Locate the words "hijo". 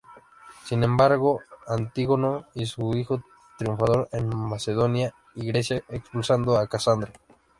2.97-3.21